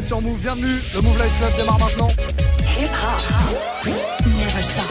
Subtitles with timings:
[0.00, 0.76] êtes sur Move, bienvenue.
[0.94, 2.06] Le Move Life Club démarre maintenant.
[2.78, 3.94] Hip hop,
[4.38, 4.84] never stop.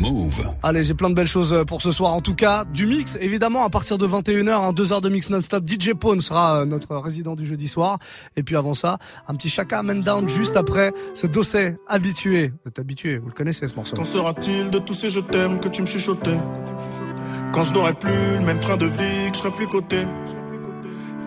[0.00, 0.48] Move.
[0.62, 2.14] Allez, j'ai plein de belles choses euh, pour ce soir.
[2.14, 5.28] En tout cas, du mix, évidemment, à partir de 21h, hein, 2 heures de mix
[5.28, 5.68] non-stop.
[5.68, 7.98] DJ Pone sera euh, notre résident du jeudi soir.
[8.36, 8.96] Et puis avant ça,
[9.28, 12.52] un petit Chaka Man Down juste après ce dossier habitué.
[12.64, 13.96] Vous êtes habitué, vous le connaissez ce morceau.
[13.96, 16.38] Quand sera-t-il de tous ces je t'aime que tu me chuchotais?
[17.52, 20.06] Quand je n'aurai plus le même train de vie, que je serai plus coté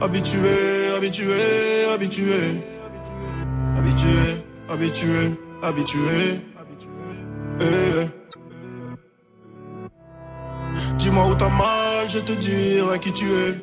[0.00, 2.60] habitué, habitué.
[3.76, 6.40] Habitué, habitué, habitué.
[7.60, 8.08] Eh.
[10.98, 13.54] Dis-moi où t'as mal, je te dirai qui tu es.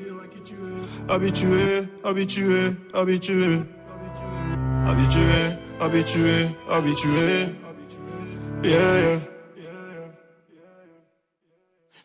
[1.07, 3.61] Habitué, habitué, habitué.
[4.87, 7.47] Habitué, habitué, habitué.
[8.63, 9.19] Yeah.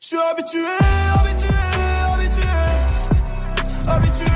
[0.00, 0.60] Je suis habitué,
[1.14, 1.59] habitué,
[3.90, 4.29] habitué.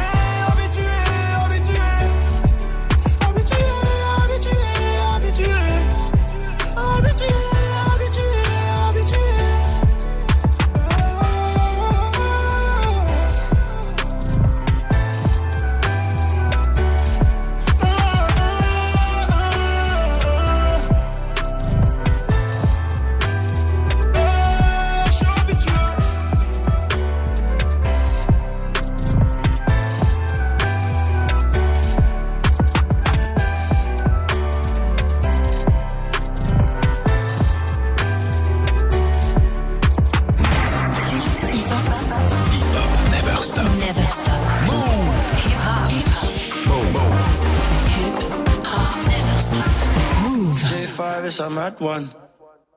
[51.24, 51.30] Habitué.
[51.30, 52.10] J5 I'm at one.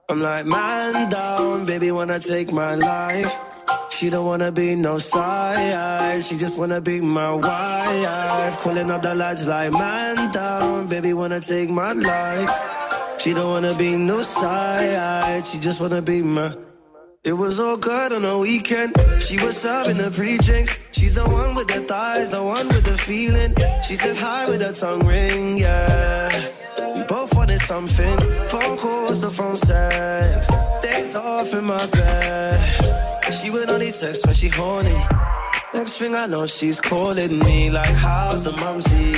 [0.09, 3.35] I'm like, man down, baby, wanna take my life.
[3.89, 8.57] She don't wanna be no side, she just wanna be my wife.
[8.61, 12.49] Calling up the lights like, man down, baby, wanna take my life.
[13.19, 16.55] She don't wanna be no side, she just wanna be my.
[17.23, 18.95] It was all good on the weekend.
[19.21, 20.77] She was serving the pre-drinks.
[20.91, 23.53] She's the one with the thighs, the one with the feeling.
[23.85, 26.56] She said hi with her tongue ring, yeah.
[27.57, 28.47] Wanted something.
[28.47, 30.47] Phone calls, the phone sex.
[30.81, 33.33] Days off in my bed.
[33.33, 34.95] She would only text when she horny.
[35.73, 39.13] Next thing I know, she's calling me like, how's the mumsy?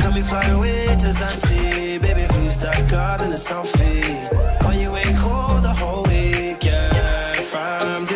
[0.00, 2.00] Can we fly away to Zanti?
[2.00, 4.53] Baby, who's that girl in the selfie?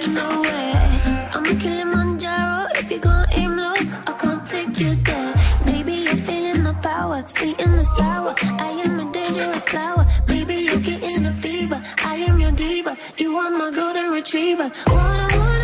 [0.00, 1.30] get nowhere.
[1.34, 2.66] I'm a Kilimanjaro.
[2.80, 3.74] If you gon' aim low,
[4.10, 5.34] I can't take you there.
[5.64, 8.34] Baby, you're feeling the power, sweet in the sour.
[8.68, 10.06] I am a dangerous flower.
[10.26, 11.82] Baby, you're getting a fever.
[12.04, 12.96] I am your diva.
[13.18, 14.70] You are my golden retriever.
[14.86, 15.63] Wanna, wanna, wanna,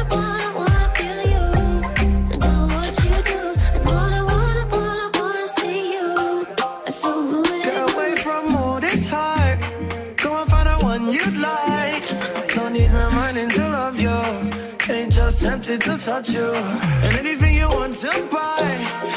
[15.79, 16.53] tempted to touch you.
[17.05, 18.61] And anything you want to buy.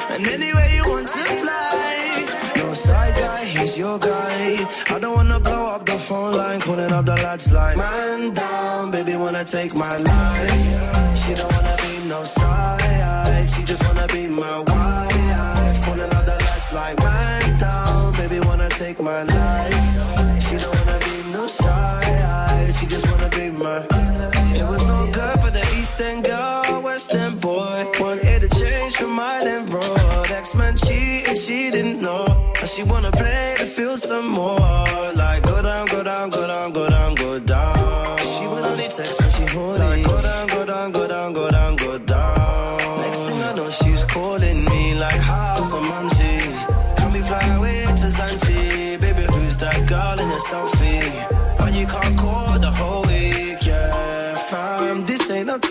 [0.09, 2.53] And anywhere you want to fly.
[2.57, 4.67] No side guy, he's your guy.
[4.89, 6.61] I don't wanna blow up the phone line.
[6.61, 7.77] Calling up the lights like.
[7.77, 11.17] Man down, baby, wanna take my life.
[11.17, 13.49] She don't wanna be no side.
[13.49, 15.77] She just wanna be my wife.
[15.85, 16.97] Calling up the lights like.
[16.99, 19.85] Man down, baby, wanna take my life.
[20.45, 22.75] She don't wanna be no side.
[22.75, 23.93] She just wanna be my.
[32.73, 34.85] She wanna play to feel some more.
[35.15, 38.17] Like go down, go down, go down, go down, go down.
[38.17, 39.79] She would only text when she horny.
[39.79, 43.01] Like go down, go down, go down, go down, go down.
[43.01, 46.39] Next thing I know, she's calling me like, how's the mumsy?
[46.97, 48.99] Can we fly away to Zanzi?
[48.99, 51.02] Baby, who's that girl in your selfie?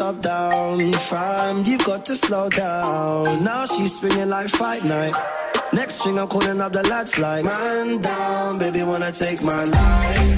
[0.03, 1.65] Top down, fam.
[1.65, 3.45] You've got to slow down.
[3.45, 5.15] Now she's swinging like fight night.
[5.73, 10.33] Next thing I'm calling up the lads like, man down, baby, wanna take my life.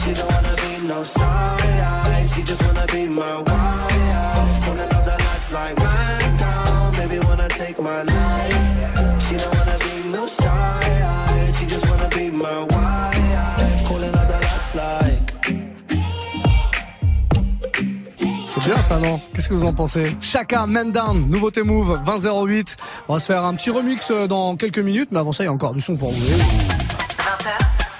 [0.00, 4.56] She don't wanna be no side, she just wanna be my wife.
[4.64, 8.64] Calling up the lads like, man down, baby, wanna take my life.
[9.24, 13.84] She don't wanna be no side, she just wanna be my wife.
[13.88, 15.53] Calling up the lads like.
[18.54, 19.20] C'est bien ça, non?
[19.34, 20.16] Qu'est-ce que vous en pensez?
[20.20, 22.76] Chacun, Man Down, nouveauté Move, 2008.
[23.08, 25.46] On va se faire un petit remix euh, dans quelques minutes, mais avant ça, il
[25.46, 26.24] y a encore du son pour vous.
[26.24, 27.48] 20h,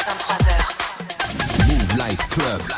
[0.06, 1.66] 23h.
[1.66, 2.73] Move Life Club.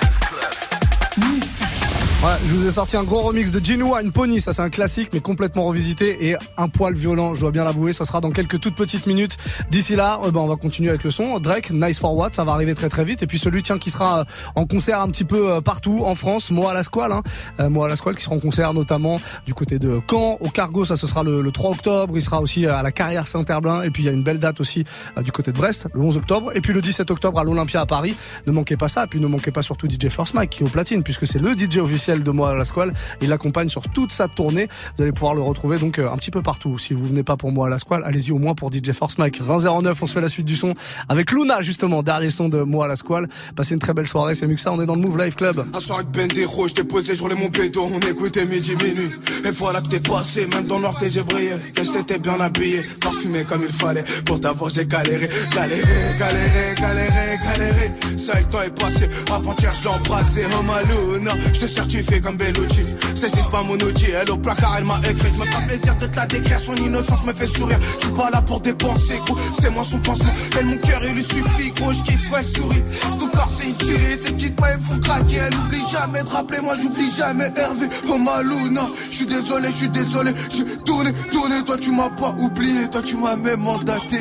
[2.47, 5.11] Je vous ai sorti un gros remix de Jinwoo and Pony, ça c'est un classique
[5.13, 8.61] mais complètement revisité et un poil violent, je dois bien l'avouer, ça sera dans quelques
[8.61, 9.37] toutes petites minutes.
[9.73, 11.41] D'ici là, euh, ben, on va continuer avec le son.
[11.41, 13.91] Drake, Nice for What, ça va arriver très très vite et puis celui tiens qui
[13.91, 17.11] sera euh, en concert un petit peu euh, partout en France, moi à la Squale,
[17.11, 17.25] hein.
[17.59, 20.49] Euh, moi à la Squale qui sera en concert notamment du côté de Caen, au
[20.49, 23.83] Cargo, ça ce sera le, le 3 octobre, il sera aussi à la Carrière Saint-Herblain
[23.83, 24.85] et puis il y a une belle date aussi
[25.21, 27.87] du côté de Brest, le 11 octobre et puis le 17 octobre à l'Olympia à
[27.87, 28.15] Paris.
[28.47, 30.67] Ne manquez pas ça et puis ne manquez pas surtout DJ First Mike qui est
[30.67, 32.95] au platine puisque c'est le DJ officiel de moi à la Squale.
[33.21, 34.69] Il l'accompagne sur toute sa tournée.
[34.97, 36.79] Vous allez pouvoir le retrouver donc euh, un petit peu partout.
[36.79, 39.19] Si vous venez pas pour moi à la Squale, allez-y au moins pour DJ Force
[39.19, 39.43] Mike.
[39.43, 40.75] 2009, on se fait la suite du son
[41.09, 43.29] avec Luna justement, dernier son de moi à la Squale.
[43.57, 45.65] Passez une très belle soirée, c'est Muxa, on est dans le Move Life Club.
[45.75, 49.11] Un soir avec Bendero, je t'ai posé, je roulais mon béton, on écoutait midi minuit.
[49.45, 51.53] Et voilà que t'es passé, même dans noir j'ai brillé.
[51.75, 54.05] Qu'est-ce que t'étais bien habillé, parfumé comme il fallait.
[54.25, 55.83] Pour t'avoir j'ai galéré, galéré,
[56.19, 58.19] galéré, galéré, galéré.
[58.19, 60.45] Ça le temps est passé, avant-hier je l'ai embrassé.
[60.59, 62.85] Oh Maluna, je te certifie comme Bellucci.
[63.15, 65.31] C'est pas mon outil, elle au placard elle m'a écrit.
[65.33, 67.79] Je me plaisir de te la décrire, son innocence me fait sourire.
[68.01, 70.33] Je suis pas là pour dépenser, gros, c'est moi son pansement.
[70.59, 72.83] Elle mon cœur il lui suffit, gros, je kiffe quand elle sourit.
[73.17, 75.37] Son corps c'est une tuerie, ses petites mains elles font craquer.
[75.37, 77.87] Elle oublie jamais de rappeler, moi j'oublie jamais Hervé.
[78.09, 80.33] Oh Maluna, je suis désolé, je suis désolé.
[80.51, 84.19] J'ai tourné, tourné, toi tu m'as pas oublié, toi tu m'as même mandaté.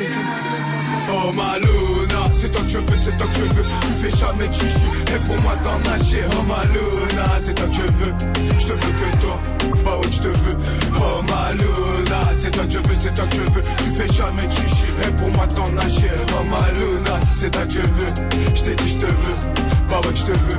[1.08, 3.64] Oh Maluna, c'est toi que je veux, c'est toi que je veux.
[3.82, 6.24] Tu fais jamais chichi, et pour moi t'en nager.
[6.32, 8.14] Oh Maluna, c'est toi que je veux.
[8.58, 9.40] Je te veux que toi,
[9.84, 10.58] bah ouais, je te veux.
[10.96, 13.62] Oh Maluna, c'est toi que je veux, c'est toi que je veux.
[13.78, 16.10] Tu fais jamais chichi, et pour moi t'en nager.
[16.38, 18.12] Oh Maluna, c'est toi que je veux.
[18.54, 19.36] Je t'ai dit, je te veux,
[19.88, 20.58] bah ouais, je te veux.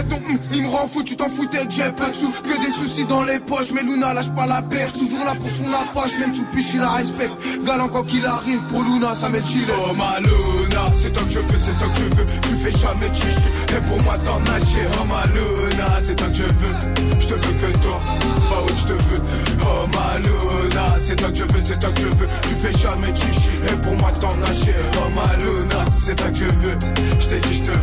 [0.11, 3.05] Hum, il me rend fou, tu t'en foutais j'ai peu de sous, que des soucis
[3.05, 3.71] dans les poches.
[3.73, 6.79] Mais Luna lâche pas la perche, toujours là pour son approche, même sous piche il
[6.79, 7.33] la respecte.
[7.65, 9.67] Galant quand qu'il arrive pour Luna, ça met le chile.
[9.69, 12.25] Oh ma Luna, c'est toi que je veux, c'est toi que je veux.
[12.25, 14.85] Tu fais jamais chichi, et pour moi t'en nager.
[14.99, 16.75] Oh ma Luna, c'est toi que je veux.
[17.19, 18.01] Je te veux que toi,
[18.49, 19.23] bah ouais je te veux.
[19.61, 22.27] Oh ma Luna, c'est toi que je veux, c'est toi que je veux.
[22.43, 24.75] Tu fais jamais chichi, et pour moi t'en nager.
[24.97, 26.77] Oh ma Luna, c'est toi que je veux.
[27.19, 27.81] Je t'ai dit je te veux.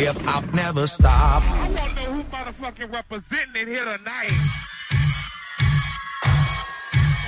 [0.00, 1.42] hip hop never stop.
[1.42, 1.68] I
[2.08, 4.32] who motherfucking representing it here tonight.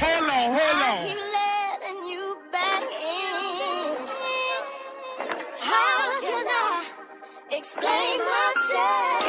[0.02, 1.06] Hold on, hold on.
[1.06, 4.08] keep letting you back in.
[5.60, 6.84] How can I
[7.52, 9.22] explain myself?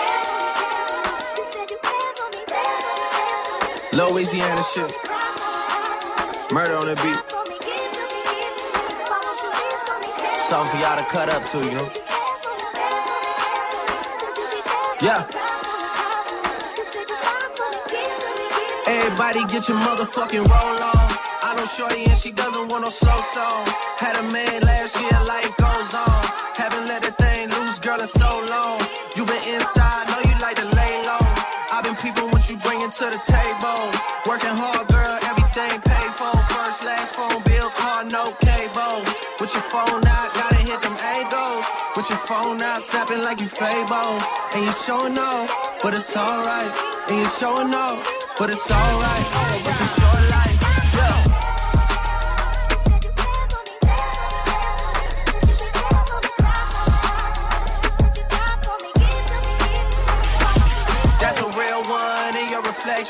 [1.38, 3.98] You said you cared for me better.
[3.98, 4.94] Louisiana shit.
[6.54, 7.22] Murder on the beat.
[10.38, 11.90] Something for y'all to cut up to, you know?
[15.02, 15.28] Yeah.
[19.04, 21.08] Everybody get your motherfucking roll on.
[21.44, 23.68] I know Shorty and she doesn't want no slow song.
[24.00, 26.24] Had a man last year, life goes on.
[26.56, 28.80] Haven't let the thing loose, girl, in so long.
[29.20, 31.26] You been inside, know you like to lay low.
[31.76, 33.92] I've been peeping what you bringing to the table.
[34.24, 36.32] Working hard, girl, everything paid for.
[36.56, 39.04] First, last phone bill, car, no cable.
[39.36, 41.68] With your phone out, gotta hit them angles.
[42.00, 44.16] With your phone out, snapping like you Fable.
[44.56, 45.52] And you showing off,
[45.84, 46.72] but it's alright.
[47.12, 48.00] And you showing off,
[48.40, 49.26] but it's alright.
[49.66, 50.53] It's a short life,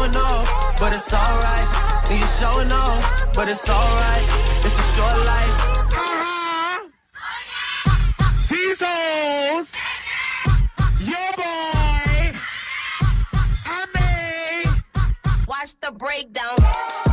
[0.00, 2.10] showing off, but it's alright.
[2.10, 4.24] And you showing off, but it's alright.
[4.64, 5.56] It's a short life.
[8.48, 9.70] These hoes.
[11.00, 12.38] Your boy.
[13.66, 14.74] I mean.
[15.46, 17.09] Watch the breakdown.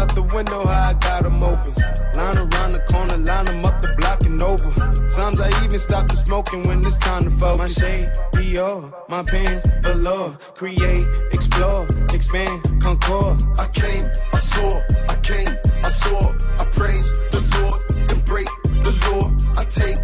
[0.00, 1.72] Out the window, how I got 'em open.
[2.16, 4.70] Line around the corner, line 'em up the block and over.
[5.08, 7.60] Sometimes I even stop the smoking when it's time to focus.
[7.60, 10.28] My shade, Dior, my pants, velour.
[10.60, 13.36] Create, explore, expand, concord.
[13.64, 14.70] I came, I saw,
[15.12, 15.52] I came,
[15.88, 16.20] I saw,
[16.62, 18.48] I praise the Lord, then break
[18.86, 19.24] the law.
[19.60, 19.98] I take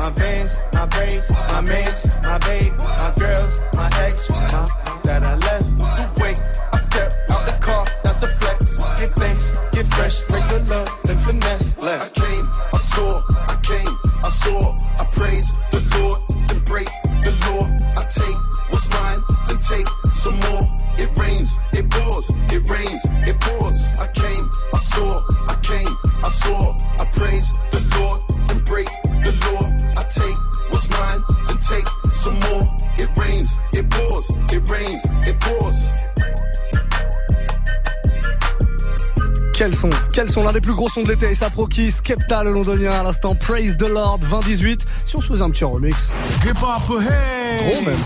[0.00, 4.46] My vans, my braids, my mans, my babe, my girls, my ex, my
[5.02, 5.78] that I left.
[5.78, 6.42] To wait,
[6.72, 8.78] I step out the car, that's a flex.
[8.78, 10.88] Give thanks, get fresh, praise the love,
[40.20, 43.34] Quels sont l'un des plus gros sons de l'été Saproki, Skepta le londonien à l'instant,
[43.34, 44.84] Praise the Lord 2018.
[45.06, 46.12] Si on se faisait un petit remix.
[46.44, 47.72] Hip hop ahead.
[47.72, 47.98] Gros même.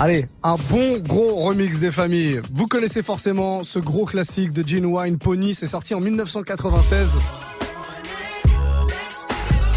[0.00, 2.40] Allez, un bon gros remix des familles.
[2.52, 7.18] Vous connaissez forcément ce gros classique de Genuine Pony, c'est sorti en 1996.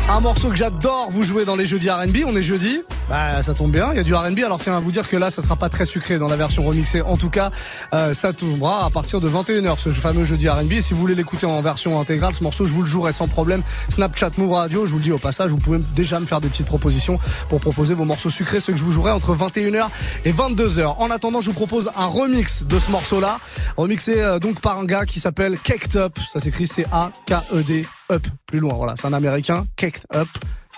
[0.09, 3.55] Un morceau que j'adore vous jouer dans les jeudis R&B, on est jeudi, bah ça
[3.55, 5.41] tombe bien, il y a du R&B, alors tiens à vous dire que là ça
[5.41, 7.49] sera pas très sucré dans la version remixée, en tout cas
[7.91, 11.47] euh, ça tombera à partir de 21h ce fameux jeudi R&B, si vous voulez l'écouter
[11.47, 14.91] en version intégrale, ce morceau je vous le jouerai sans problème, Snapchat Move Radio, je
[14.91, 17.19] vous le dis au passage, vous pouvez déjà me faire des petites propositions
[17.49, 19.87] pour proposer vos morceaux sucrés, ceux que je vous jouerai entre 21h
[20.25, 20.95] et 22h.
[20.99, 23.39] En attendant, je vous propose un remix de ce morceau-là,
[23.75, 28.59] remixé euh, donc par un gars qui s'appelle Caked Up, ça s'écrit C-A-K-E-D Up, plus
[28.59, 30.27] loin, voilà, c'est un américain, Caked Up.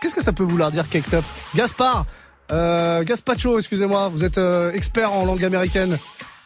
[0.02, 1.24] Qu'est-ce que ça peut vouloir dire Caked Up?
[1.56, 2.08] Gaspard,
[2.52, 5.98] euh, Gaspacho, excusez-moi, vous êtes euh, expert en langue américaine.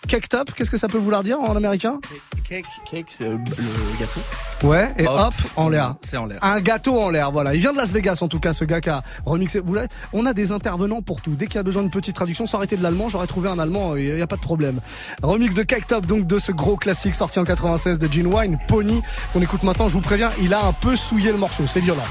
[0.07, 1.99] Caked Up, qu'est-ce que ça peut vouloir dire en américain?
[2.47, 4.19] Cake, cake c'est euh, le gâteau.
[4.63, 5.19] Ouais, et Hop.
[5.19, 5.95] hop, en l'air.
[6.01, 6.37] C'est en l'air.
[6.43, 7.55] Un gâteau en l'air, voilà.
[7.55, 9.59] Il vient de Las Vegas, en tout cas, ce gars qui a remixé.
[9.59, 9.75] Vous
[10.13, 11.31] on a des intervenants pour tout.
[11.31, 13.57] Dès qu'il y a besoin d'une petite traduction, aurait été de l'allemand, j'aurais trouvé un
[13.57, 14.79] allemand, il n'y a pas de problème.
[15.23, 18.59] Remix de Cake Top, donc de ce gros classique sorti en 96 de Gene Wine,
[18.67, 19.01] Pony,
[19.33, 22.05] qu'on écoute maintenant, je vous préviens, il a un peu souillé le morceau, c'est violent.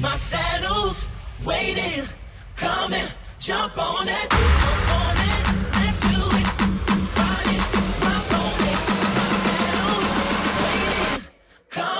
[0.00, 1.08] My saddle's
[1.44, 2.04] waiting,
[2.56, 3.06] coming,
[3.38, 4.32] jump on it.
[4.32, 6.08] On it, let's do
[6.38, 6.46] it.
[7.16, 7.42] My
[9.44, 10.08] saddle's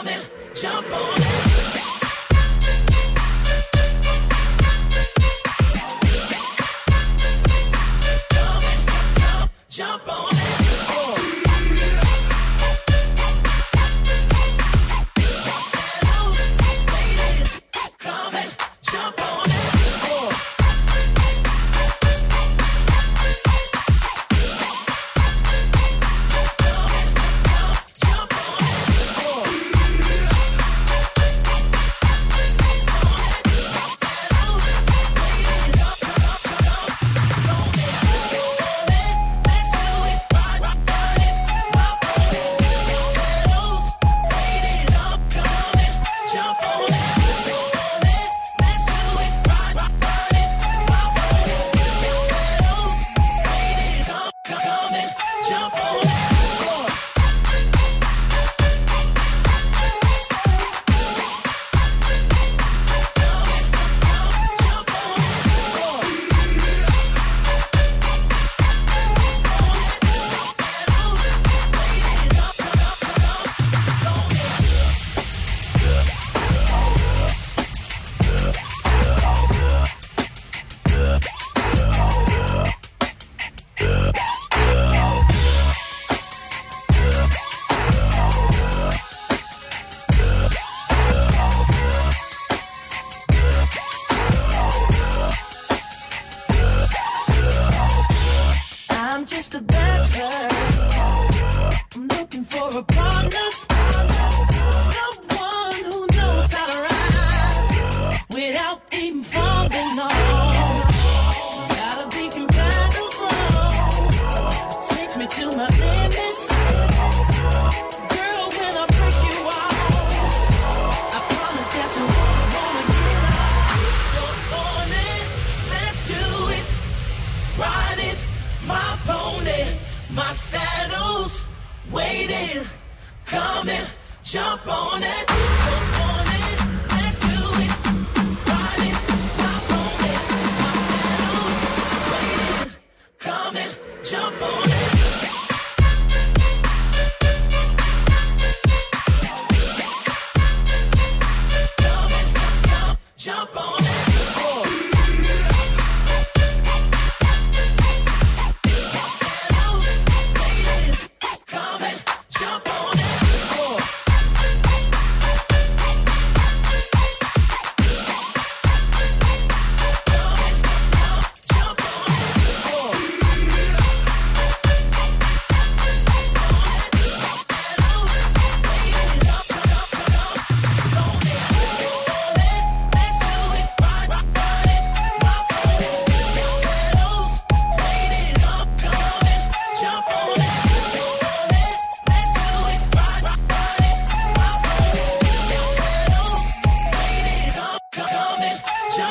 [0.05, 1.08] waiting, jump on it.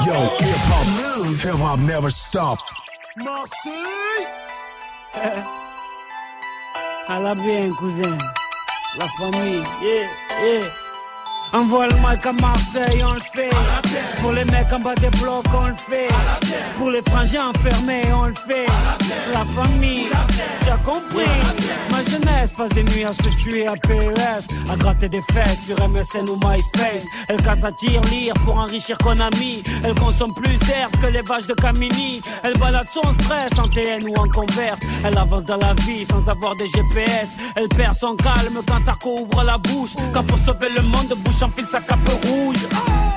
[0.07, 0.87] Yo, hip hop,
[1.35, 2.57] hip hop never stop.
[3.17, 4.25] Marseille
[7.09, 8.17] À la bien, cousin.
[8.97, 10.07] La famille, yeah,
[10.41, 10.86] yeah.
[11.53, 13.49] Envoie le mic à Marseille, on le fait.
[14.21, 16.09] Pour les mecs en bas des blocs, on le fait.
[16.77, 18.65] Pour les frangins enfermés, on le fait.
[19.33, 20.09] La famille,
[20.61, 21.25] tu as compris.
[21.91, 25.89] Ma jeunesse passe des nuits à se tuer à PES, à gratter des fesses sur
[25.89, 27.05] MSN ou MySpace.
[27.29, 29.63] Elle casse à tir lire pour enrichir Konami.
[29.83, 32.21] Elle consomme plus d'herbe que les vaches de Camini.
[32.43, 34.79] Elle balade son stress en TN ou en converse.
[35.05, 37.29] Elle avance dans la vie sans avoir des GPS.
[37.55, 39.91] Elle perd son calme quand Sarko ouvre la bouche.
[40.13, 42.67] Quand pour sauver le monde, bouche enfile sa cape rouge.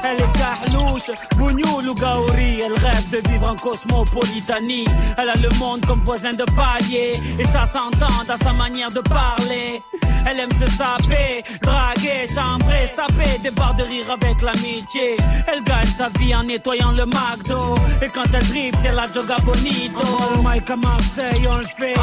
[0.03, 2.61] Elle est carlouche, bougnoul ou gaori.
[2.61, 4.87] Elle rêve de vivre en cosmopolitanie.
[5.19, 7.13] Elle a le monde comme voisin de palier.
[7.39, 9.83] Et ça s'entend dans sa manière de parler.
[10.27, 15.17] Elle aime se saper, draguer, chambrer, se taper des barres de rire avec l'amitié.
[15.47, 17.75] Elle gagne sa vie en nettoyant le McDo.
[18.03, 19.99] Et quand elle dribble, c'est la joga bonito.
[19.99, 21.95] Envoie le mic à Marseille, on le fait.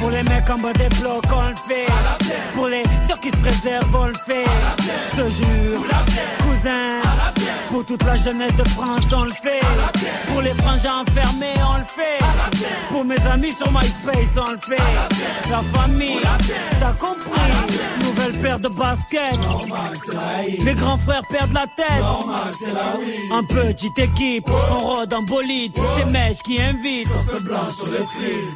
[0.00, 1.86] Pour les mecs en bas des blocs, on le fait.
[2.54, 4.44] Pour les ceux qui se préservent, on le fait.
[5.10, 5.43] Je te jure,
[6.42, 7.02] cousin.
[7.70, 9.60] Pour toute la jeunesse de France, on le fait.
[10.28, 12.24] Pour les frangins enfermés, on le fait.
[12.88, 15.50] Pour mes amis sur MySpace, on le fait.
[15.50, 16.20] La famille,
[16.78, 17.50] t'as compris.
[18.00, 19.40] Nouvelle paire de baskets.
[20.60, 22.04] Les grands frères perdent la tête.
[23.32, 25.72] En petite équipe, on rôde en bolide.
[25.96, 27.08] C'est Mèche qui invite.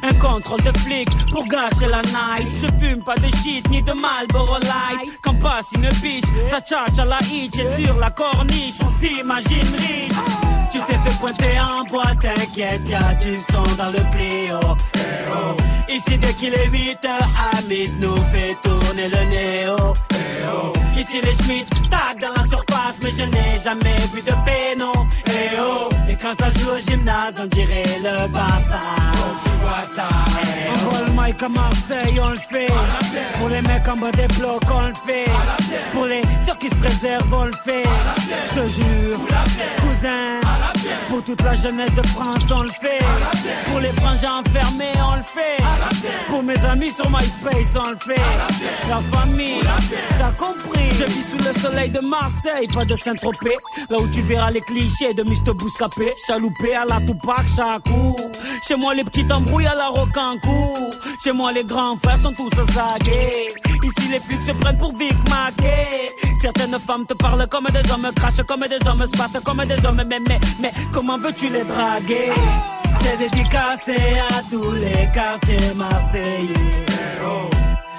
[0.03, 2.47] Un contrôle de flic pour gâcher la night.
[2.61, 5.09] Je fume pas de shit ni de Marlboro Light.
[5.21, 7.57] Quand passe une biche, ça tchatche à la hitch.
[7.57, 10.19] Et sur la corniche, on s'imagine riche.
[10.71, 14.59] Tu t'es fait pointer en boîte, t'inquiète, y'a du son dans le Clio.
[14.95, 14.99] Eh
[15.31, 15.57] oh.
[15.89, 19.93] Ici, dès qu'il est 8 heures, Hamid nous fait tourner le néo.
[20.11, 20.15] Eh
[20.53, 20.73] oh.
[20.97, 24.91] Ici, les Schmitt tac dans la surface, mais je n'ai jamais vu de péno.
[25.27, 25.89] Eh oh.
[26.21, 28.79] Quand ça joue au gymnase, on dirait le Barça.
[29.43, 30.07] tu vois ça.
[30.41, 32.67] Eh on voit le mic à Marseille, on le fait.
[33.39, 35.25] Pour les mecs en bas des blocs, on le fait.
[35.93, 37.83] Pour les ceux qui se préservent, on le fait.
[38.47, 39.19] Je te jure,
[39.81, 40.41] cousin.
[41.09, 42.99] Pour toute la jeunesse de France, on le fait.
[43.69, 45.63] Pour les frangins enfermés, on le fait.
[46.27, 48.21] Pour mes amis sur MySpace, on le fait.
[48.89, 49.61] La famille,
[50.17, 50.89] t'as compris.
[50.91, 53.57] Je vis sous le soleil de Marseille, pas de Saint-Tropez.
[53.89, 55.53] Là où tu verras les clichés de Mr.
[55.57, 56.08] Bouscapé.
[56.27, 58.15] Chaloupé à la Tupac, Chakou.
[58.67, 60.89] Chez moi, les petits embrouilles à la Rocancourt.
[61.23, 63.49] Chez moi, les grands frères sont tous zagués.
[63.83, 65.15] Ici, les flics se prennent pour Vic.
[66.41, 69.85] Certaines femmes te parlent comme des hommes, crachent comme des hommes, se battent comme des
[69.85, 70.01] hommes.
[70.07, 72.31] Mais, mais, mais, comment veux-tu les draguer?
[73.01, 73.97] C'est dédicacé
[74.29, 76.85] à tous les quartiers marseillais.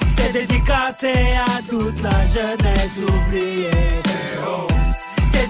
[0.08, 3.70] C'est dédicacé à toute la jeunesse oubliée.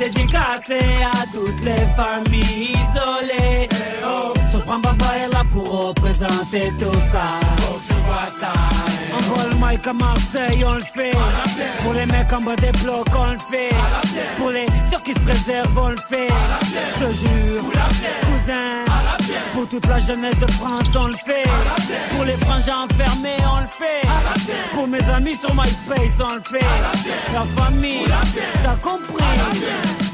[0.00, 3.68] Dédicacé à toutes les familles isolées.
[4.50, 7.38] Sopran Baba est là pour représenter tout ça.
[9.12, 11.12] On voit le mic à Marseille, on le fait.
[11.82, 13.68] Pour les mecs en bas des blocs, on le fait.
[14.38, 16.28] Pour les ceux qui se préservent, on le fait.
[16.62, 18.84] Je te jure, cousin.
[19.52, 21.44] Pour toute la jeunesse de France, on le fait.
[22.14, 24.06] Pour les frangins enfermés, on le fait.
[24.74, 26.66] Pour mes amis sur MySpace, on le fait.
[27.32, 28.06] La famille,
[28.62, 30.09] t'as compris.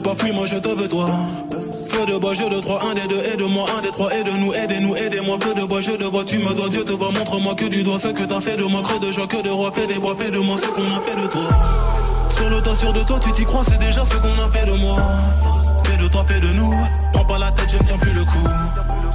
[0.00, 1.06] Pas, fuis moi je te veux toi.
[1.88, 4.96] Feu de bois, je de trois, un des deux, aide-moi, un des trois, aide-nous, aidez-nous,
[4.96, 5.38] aidez-moi.
[5.42, 7.82] Feu de bois, je te vois, tu me dois, Dieu te voit, montre-moi que du
[7.82, 9.94] doigt ce que t'as fait de moi, creux de joie, que de roi, fais des
[9.94, 11.48] bois, fais de moi ce qu'on a fait de toi.
[12.30, 14.76] Sur le sur de toi, tu t'y crois, c'est déjà ce qu'on a fait de
[14.78, 14.96] moi.
[15.84, 16.72] Fais de toi, fais de nous.
[17.12, 18.48] Prends pas la tête, je ne tiens plus le coup.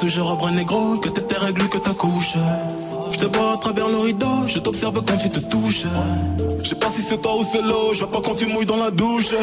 [0.00, 2.36] Toujours un bras négro, que tes règles, que ta couche.
[3.24, 5.86] Je te vois à travers le rideau, je t'observe quand tu te touches.
[6.62, 8.66] Je sais pas si c'est toi ou c'est l'eau, je vois pas quand tu mouilles
[8.66, 9.34] dans la douche.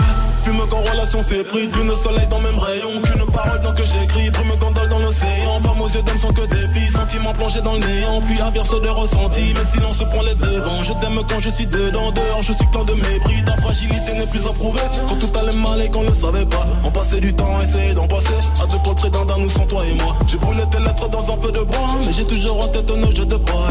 [0.43, 3.01] Fume quand relation s'effrite, lune soleil dans même rayon.
[3.01, 5.61] Qu'une parole dans que j'écris, brume gondole dans l'océan.
[5.63, 8.21] Femme aux yeux d'homme sont que des filles, sentiments plongés dans le néant.
[8.21, 10.83] Puis averse de ressenti, mais silence prend les devants.
[10.83, 13.43] Je t'aime quand je suis dedans, dehors je suis plein de mépris.
[13.45, 16.67] Ta fragilité n'est plus approuvée, quand tout allait mal et qu'on ne savait pas.
[16.83, 18.37] On passait du temps, essayer d'en passer.
[18.61, 20.15] À deux pôles près d'un, nous sans toi et moi.
[20.27, 23.11] J'ai brûlé tes lettres dans un feu de bois, mais j'ai toujours en tête nos
[23.11, 23.70] jeux de bois.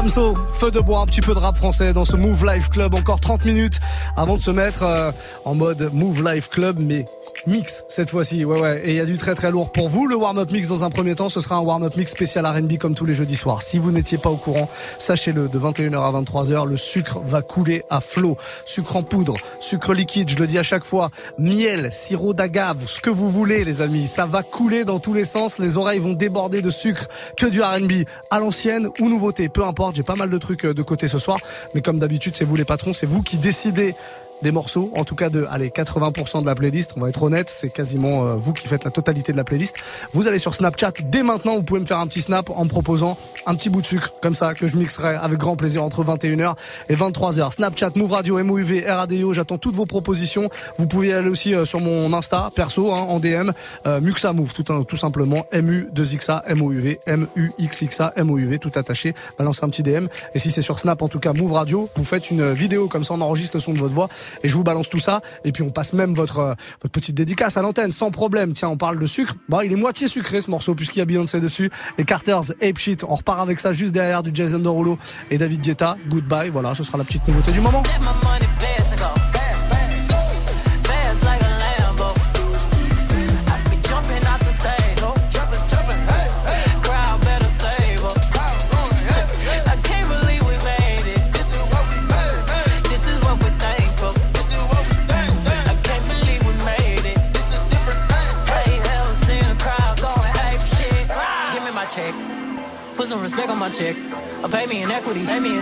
[0.00, 2.94] Damso, feu de bois, un petit peu de rap français dans ce Move Life Club.
[2.94, 3.80] Encore 30 minutes
[4.16, 5.12] avant de se mettre euh,
[5.44, 7.04] en mode Move Life Club, mais
[7.46, 8.44] mix cette fois-ci.
[8.44, 8.82] Ouais, ouais.
[8.84, 10.06] Et il y a du très très lourd pour vous.
[10.06, 12.94] Le warm-up mix dans un premier temps, ce sera un warm-up mix spécial R&B comme
[12.94, 13.62] tous les jeudis soirs.
[13.62, 17.82] Si vous n'étiez pas au courant, sachez-le, de 21h à 23h, le sucre va couler
[17.90, 18.36] à flot.
[18.66, 23.00] Sucre en poudre, sucre liquide, je le dis à chaque fois, miel, sirop d'agave, ce
[23.00, 24.06] que vous voulez les amis.
[24.06, 25.58] Ça va couler dans tous les sens.
[25.58, 29.48] Les oreilles vont déborder de sucre que du R&B à l'ancienne ou nouveauté.
[29.48, 31.38] Peu importe, j'ai pas mal de trucs euh, de côté ce soir.
[31.74, 33.94] Mais comme d'habitude, c'est vous les patrons, c'est vous qui décidez
[34.42, 36.92] des morceaux, en tout cas de allez 80% de la playlist.
[36.96, 39.76] On va être honnête, c'est quasiment euh, vous qui faites la totalité de la playlist.
[40.12, 42.68] Vous allez sur Snapchat dès maintenant, vous pouvez me faire un petit snap en me
[42.68, 46.04] proposant un petit bout de sucre comme ça que je mixerai avec grand plaisir entre
[46.04, 46.54] 21h
[46.88, 47.52] et 23h.
[47.52, 50.48] Snapchat, Move Radio, MOUV, RADIO, j'attends toutes vos propositions.
[50.78, 53.50] Vous pouvez aller aussi euh, sur mon Insta perso hein, en DM
[53.86, 59.14] euh, Muxa Move tout, un- tout simplement MU 2XA MOUV MUXXA MOUV tout attaché.
[59.38, 62.04] Balancez un petit DM et si c'est sur Snap en tout cas Move Radio, vous
[62.04, 64.08] faites une vidéo comme ça on enregistre le son de votre voix
[64.42, 67.14] et je vous balance tout ça et puis on passe même votre euh, votre petite
[67.14, 68.52] dédicace à l'antenne sans problème.
[68.52, 69.34] Tiens, on parle de sucre.
[69.48, 72.78] Bon, il est moitié sucré ce morceau puisqu'il y a Beyoncé dessus et Carter's Ape
[72.78, 73.04] Shit.
[73.04, 74.98] On repart avec ça juste derrière du Jason Derulo
[75.30, 75.96] et David Guetta.
[76.08, 76.50] Goodbye.
[76.50, 77.82] Voilà, ce sera la petite nouveauté du moment.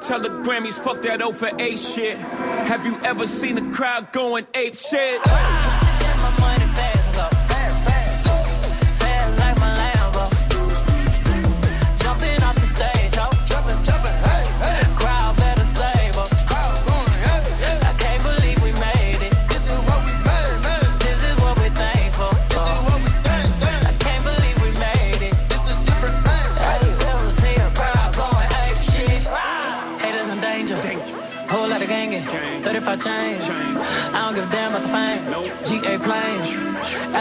[0.00, 2.16] Tell the Grammys, fuck that over for A shit.
[2.16, 5.20] Have you ever seen a crowd going ape shit?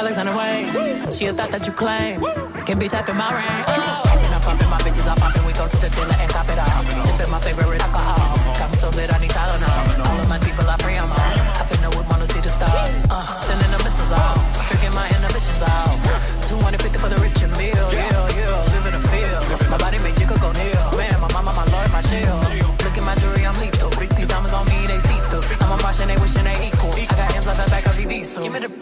[0.06, 1.10] Alexander Wayne.
[1.10, 2.22] She a thought that you claim.
[2.70, 3.66] Can be typing my ring.
[3.66, 4.06] Oh.
[4.06, 5.44] And I'm popping my bitches, I'm popping.
[5.50, 6.86] We go to the dealer and cop it all.
[7.10, 8.38] Sipping my favorite alcohol.
[8.54, 10.06] Got me so lit, I need Tylenol.
[10.06, 11.34] All of my people, I pray I'm on.
[11.58, 12.94] I finna with wanna see the stars.
[13.10, 13.26] Uh,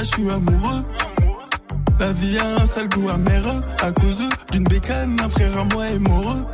[0.00, 0.84] je suis amoureux.
[1.98, 3.42] La vie a un sale goût amer
[3.82, 6.44] à cause d'une bécane, un frère à moi est moreux.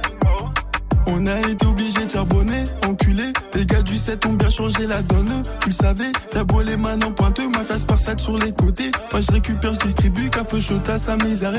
[1.06, 3.32] On a été obligé de charbonner, enculé.
[3.54, 5.42] Les gars du 7 ont bien changé la donne.
[5.60, 8.90] Tu le savais, t'as beau les mains en pointeux, ma face par sur les côtés.
[9.10, 10.30] Moi je récupère, je distribue,
[10.60, 11.52] chaud à sa misère.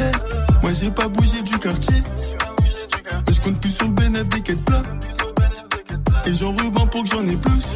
[0.62, 2.02] Moi j'ai pas bougé du quartier.
[3.28, 4.84] Mais je compte plus sur le bénéfice des quêtes plats.
[6.26, 7.76] Et j'en revends pour que j'en ai plus.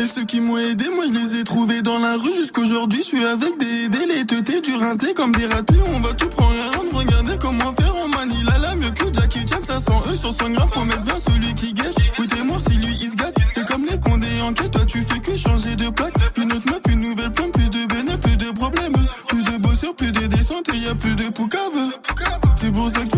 [0.00, 3.00] Et ceux qui m'ont aidé, moi je les ai trouvés dans la rue jusqu'aujourd'hui.
[3.00, 5.74] Je suis avec des délétetés, du rinté comme des ratés.
[5.94, 8.42] On va tout prendre à regardez comment faire en manie.
[8.44, 10.68] Là, mieux que Jackie Chan, 500 E sur 100 grammes.
[10.72, 11.94] Faut mettre bien celui qui guette.
[12.18, 13.36] Oui, t'es mort si lui il se gâte.
[13.54, 16.14] C'est comme les condés en quête, toi tu fais que changer de plaque.
[16.38, 18.96] Une autre meuf, une nouvelle plante, plus de bénéfices, plus de problèmes.
[19.28, 21.60] Plus de bosseurs, plus de descente et y a plus de poucave.
[22.56, 23.09] C'est pour ça que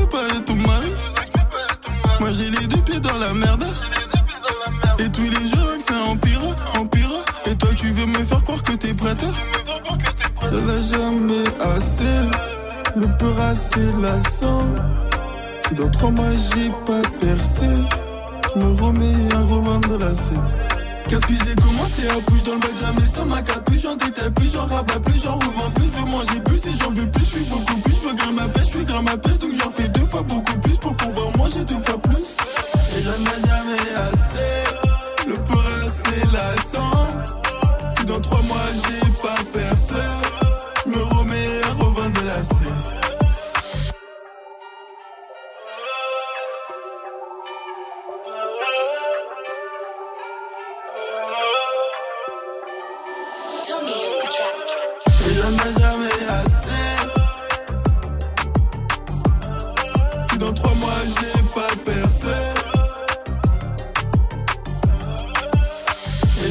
[13.40, 14.66] Assez lassant.
[15.66, 17.66] Si dans trois mois j'ai pas percé,
[18.54, 20.38] je me remets à revendre la scène.
[21.08, 24.30] Qu'est-ce que j'ai commencé à bouger dans le bac jamais sans ma capuche J'en détaille
[24.30, 27.24] plus, j'en rabats plus, j'en revends plus Je veux manger plus et j'en veux plus,
[27.24, 29.52] je suis beaucoup plus Je veux grimper ma pêche, je suis grimper ma pêche Donc
[29.60, 32.36] j'en fais deux fois beaucoup plus pour pouvoir manger deux fois plus
[32.96, 34.21] Et j'en ai jamais assez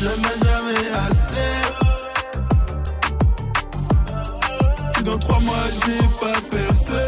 [0.01, 1.51] Et j'en ai jamais assez.
[4.95, 7.03] Si dans trois mois j'ai pas percé.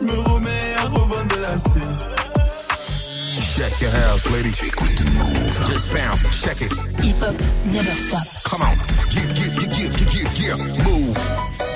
[0.00, 1.98] Je me remets à revendre la scène.
[3.40, 4.52] Check your house, lady.
[5.66, 6.72] Just bounce, check it.
[7.02, 8.26] Hip hop never stop.
[8.44, 8.76] Come on.
[9.10, 10.58] Get, get, get, get, get, get, get.
[10.84, 11.67] Move.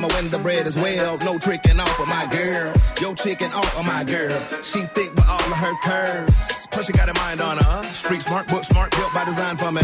[0.00, 1.18] The load and I'ma win the bread as well.
[1.18, 2.72] No tricking off of my girl.
[3.00, 4.38] Yo chicken off of my girl.
[4.62, 6.66] She thick with all of her curves.
[6.70, 7.82] Plus she got a mind on her.
[7.82, 9.82] Street smart, book smart, built by design for me.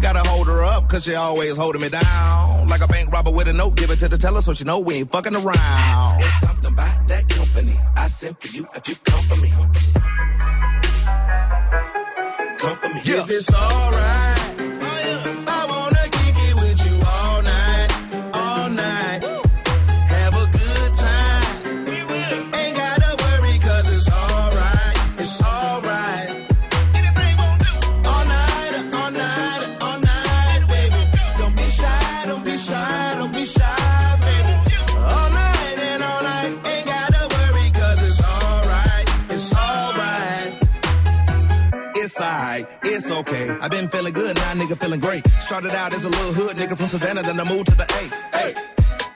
[0.00, 2.68] Gotta hold her up, cause she always holding me down.
[2.68, 4.80] Like a bank robber with a note, give it to the teller so she know
[4.80, 6.20] we ain't fucking around.
[6.20, 7.76] It's something about that company.
[7.96, 9.50] I sent for you if you come for me.
[12.58, 13.00] Come for me.
[13.00, 14.35] If it's alright,
[43.06, 43.48] it's okay.
[43.60, 45.26] I've been feeling good, now nigga feeling great.
[45.28, 48.36] Started out as a little hood nigga from Savannah, then I moved to the A.
[48.36, 48.54] Hey,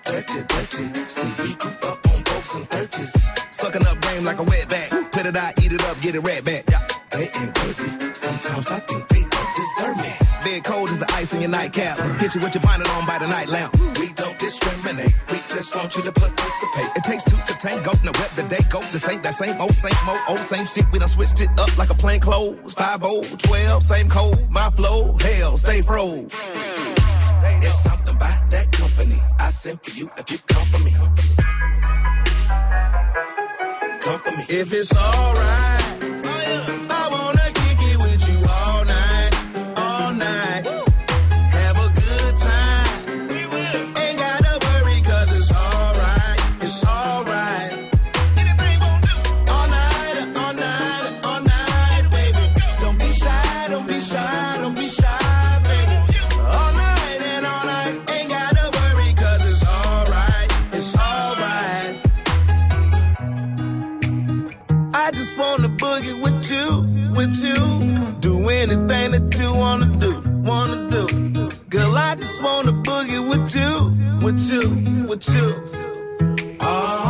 [0.04, 0.84] Dirty, dirty.
[1.08, 3.12] See, we grew up on folks and thirties.
[3.50, 4.90] sucking up game like a wet back.
[5.12, 6.64] Put it out, eat it up, get it right back.
[6.70, 6.78] Yeah.
[7.12, 8.14] They ain't worthy.
[8.14, 10.20] Sometimes I think they deserve me.
[10.70, 11.98] Cold as the ice in your nightcap.
[12.20, 13.74] Hit you with your bonnet on by the night lamp.
[13.98, 15.14] We don't discriminate.
[15.30, 16.96] We just want you to participate.
[16.96, 17.92] It takes two to tango.
[18.04, 18.80] Now web the day go.
[18.92, 20.84] This ain't that same old, same old, old same shit.
[20.92, 22.74] We done switched it up like a plain clothes.
[22.74, 24.50] 5 12, same code.
[24.50, 26.32] My flow, hell, stay froze.
[27.62, 28.18] It's something
[28.50, 29.20] that company.
[29.38, 30.92] I sent for you if you come for me.
[34.00, 34.44] Come for me.
[34.48, 35.69] If it's alright,
[73.50, 75.80] boogie with you, with you,
[76.60, 77.09] with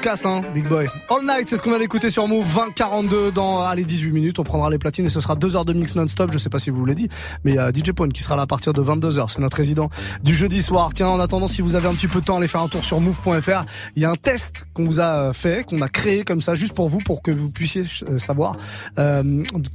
[0.00, 0.08] Boy.
[0.08, 0.86] Outcast, hein, Big Boy.
[1.10, 2.46] All Night, c'est ce qu'on vient d'écouter sur Move.
[2.46, 4.38] 20-42 dans, allez, 18 minutes.
[4.38, 6.30] On prendra les platines et ce sera 2 heures de mix non-stop.
[6.32, 7.08] Je sais pas si vous l'avez dit,
[7.44, 9.30] mais il y a DJ Pone qui sera là à partir de 22 heures.
[9.30, 9.90] C'est notre résident
[10.22, 10.90] du jeudi soir.
[10.94, 12.84] Tiens, en attendant, si vous avez un petit peu de temps, allez faire un tour
[12.84, 13.64] sur move.fr.
[13.94, 16.74] Il y a un test qu'on vous a fait, qu'on a créé comme ça, juste
[16.74, 18.56] pour vous, pour que vous puissiez euh, savoir
[18.98, 19.22] euh,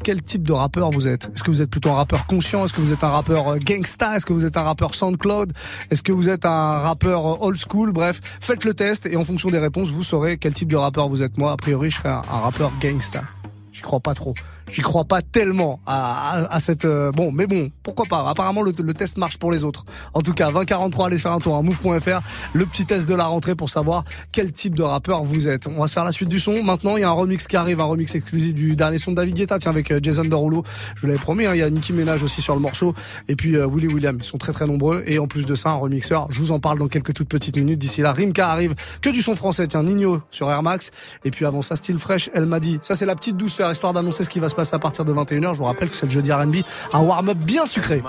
[0.03, 1.30] quel type de rappeur vous êtes.
[1.36, 2.65] Est-ce que vous êtes plutôt un rappeur conscient?
[2.65, 4.15] Est-ce que vous êtes un rappeur euh, gangsta?
[4.15, 5.53] Est-ce que vous êtes un rappeur SoundCloud?
[5.91, 7.91] Est-ce que vous êtes un rappeur euh, old school?
[7.91, 10.03] Bref, faites le test et en fonction des réponses, vous
[10.39, 11.38] quel type de rappeur vous êtes.
[11.38, 13.24] Moi, a priori, je serais un, un rappeur gangsta.
[13.72, 14.34] J'y crois pas trop.
[14.72, 18.28] J'y crois pas tellement à, à, à cette euh, bon, mais bon, pourquoi pas.
[18.30, 19.86] Apparemment, le, le test marche pour les autres.
[20.13, 22.20] En tout cas, 2043, allez faire un tour à move.fr.
[22.53, 25.68] Le petit test de la rentrée pour savoir quel type de rappeur vous êtes.
[25.68, 26.63] On va se faire la suite du son.
[26.63, 29.18] Maintenant, il y a un remix qui arrive, un remix exclusif du dernier son de
[29.18, 30.63] David Guetta, tiens, avec euh, Jason Derulo.
[30.95, 31.45] Je vous l'avais promis.
[31.45, 32.93] hein, il y a Nicki Minaj aussi sur le morceau,
[33.28, 33.86] et puis euh, Willy.
[33.95, 35.03] Ils sont très très nombreux.
[35.05, 36.28] Et en plus de ça, un remixeur.
[36.32, 37.80] Je vous en parle dans quelques toutes petites minutes.
[37.80, 38.74] D'ici là, Rimka arrive.
[39.01, 39.68] Que du son français.
[39.68, 40.91] Tiens, Nino sur Air Max.
[41.24, 42.30] Et puis avant ça, Style Fresh.
[42.34, 42.80] Elle m'a dit.
[42.82, 45.14] Ça, c'est la petite douceur, histoire d'annoncer ce qui va se passer à partir de
[45.14, 45.53] 21h.
[45.53, 46.58] Je vous rappelle que c'est le jeudi R&B.
[46.93, 48.01] Un warm-up bien sucré.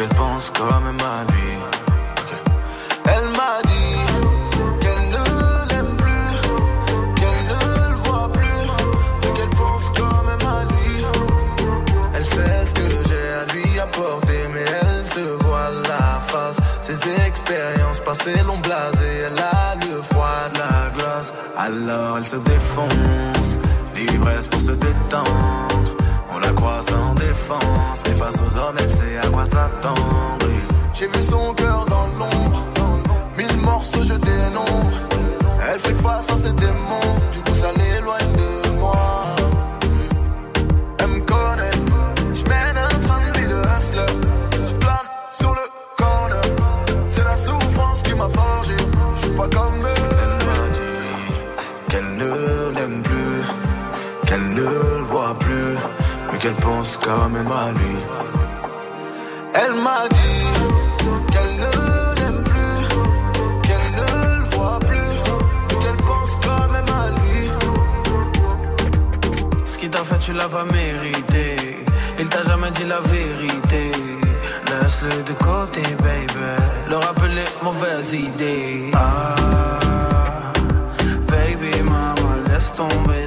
[0.00, 1.52] qu'elle pense quand même à lui.
[3.04, 3.98] Elle m'a dit
[4.80, 5.24] qu'elle ne
[5.70, 6.34] l'aime plus,
[7.16, 8.64] qu'elle ne le voit plus,
[9.20, 11.04] mais qu'elle pense quand même à lui.
[12.14, 16.58] Elle sait ce que j'ai à lui apporter, mais elle se voit la face.
[16.80, 19.38] Ses expériences passées l'ont blasé, elle
[21.82, 23.58] Alors elle se défonce,
[23.96, 25.94] l'ivresse pour se détendre.
[26.32, 30.46] On la croit sans défense, mais face aux hommes, elle sait à quoi s'attendre.
[30.92, 32.64] J'ai vu son cœur dans l'ombre,
[33.36, 34.92] mille morceaux je dénombre.
[35.72, 38.96] Elle fait face à ses démons, du coup ça l'éloigne de moi.
[40.98, 41.78] Elle me connaît,
[42.34, 44.14] je mène un train de vie de hustler.
[44.52, 46.42] Je sur le corner,
[47.08, 48.76] c'est la souffrance qui m'a forgé.
[49.16, 50.09] Je pas comme eux.
[52.20, 53.42] Ne l'aime plus,
[54.26, 55.76] qu'elle ne le voit plus,
[56.30, 57.96] mais qu'elle pense quand même à lui.
[59.54, 60.46] Elle m'a dit
[61.32, 61.72] qu'elle ne
[62.20, 62.80] l'aime plus,
[63.66, 64.08] qu'elle ne
[64.38, 65.14] le voit plus,
[65.68, 67.40] mais qu'elle pense quand même à lui.
[69.64, 71.84] Ce qui t'a fait, tu l'as pas mérité.
[72.18, 73.92] Il t'a jamais dit la vérité.
[74.68, 76.50] Laisse-le de côté, baby.
[76.90, 78.90] Le rappeler mauvaises idées.
[78.94, 79.80] Ah,
[82.60, 83.19] laisse tomber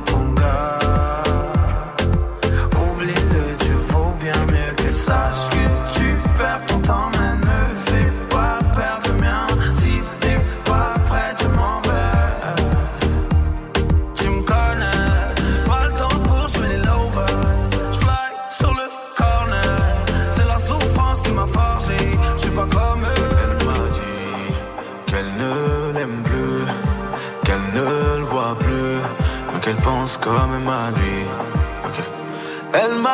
[32.74, 33.13] Elle m'a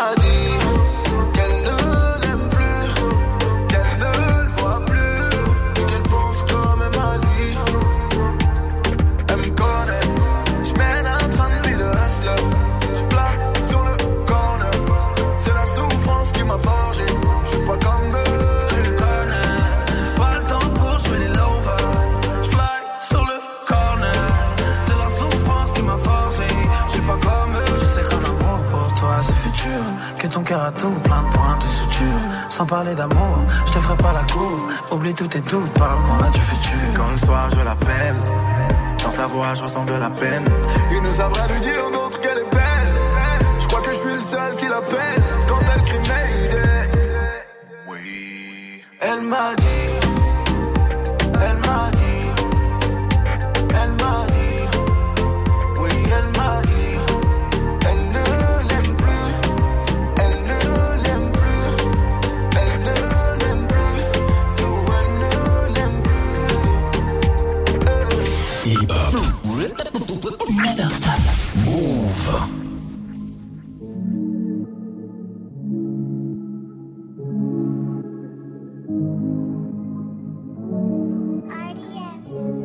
[30.49, 32.21] cœur a tout plein de points de suture.
[32.49, 34.67] Sans parler d'amour, je te ferai pas la cour.
[34.91, 36.87] Oublie tous tes doutes, parle-moi du futur.
[36.95, 38.15] Quand le soir je l'appelle,
[39.03, 40.45] dans sa voix je ressens de la peine.
[40.91, 42.93] Il nous a lui dire aux autres qu'elle est belle.
[43.59, 46.89] Je crois que je suis le seul qui la peine quand elle crie Mayday.
[47.87, 48.83] Oui.
[49.01, 49.88] Elle m'a dit,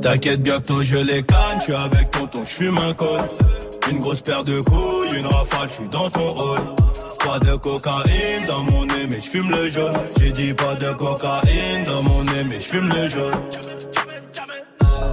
[0.04, 3.22] T'inquiète, bientôt je les canne, je suis avec tonton, je fume un col.
[3.90, 6.58] Une grosse paire de couilles, une rafale, je suis dans ton rôle.
[7.24, 9.96] Pas de cocaïne dans mon nez, mais je fume le jaune.
[10.20, 13.32] J'ai dit pas de cocaïne dans mon nez, mais je fume le jaune.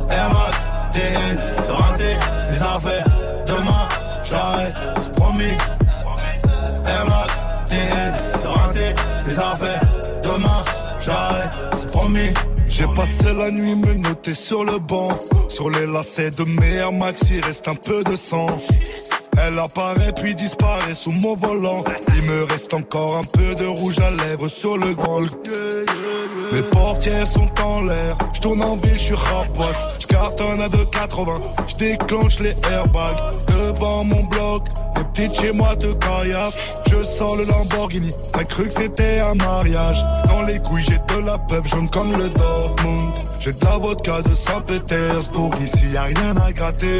[0.09, 0.57] Max,
[0.91, 1.37] TN,
[1.69, 2.19] rentré,
[2.51, 3.05] les affaires.
[3.47, 3.87] Demain,
[4.25, 5.57] j'arrête, c'est promis.
[7.07, 7.33] Max,
[7.69, 8.11] TN,
[8.45, 9.81] rentré, les affaires.
[10.21, 10.63] Demain,
[10.99, 11.87] j'arrête.
[11.87, 12.50] promis.
[12.81, 15.09] J'ai passé la nuit me noter sur le banc.
[15.49, 18.47] Sur les lacets de mes Max, il reste un peu de sang.
[19.37, 21.83] Elle apparaît puis disparaît sous mon volant.
[22.15, 25.21] Il me reste encore un peu de rouge à lèvres sur le grand.
[26.51, 28.17] Mes portières sont en l'air.
[28.33, 29.75] Je tourne en ville, je suis rapote.
[30.01, 31.69] Je cartonne à 2,80.
[31.69, 33.15] Je déclenche les airbags
[33.81, 34.67] mon bloc.
[34.95, 36.83] Les petites chez moi de caillasse.
[36.89, 38.11] Je sors le Lamborghini.
[38.33, 40.01] T'as cru que c'était un mariage.
[40.27, 43.13] Dans les couilles, j'ai de la peuple jaune comme le Dortmund.
[43.39, 45.51] J'ai de la vodka de Saint-Pétersbourg.
[45.63, 46.99] Ici, y a rien à gratter.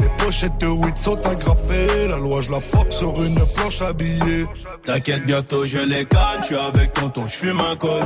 [0.00, 2.08] Les pochettes de weed sont agrafées.
[2.08, 4.46] La loi, je la frappe sur une planche habillée.
[4.84, 6.40] T'inquiète, bientôt je les canne.
[6.40, 8.00] Je suis avec tonton, je fume un col.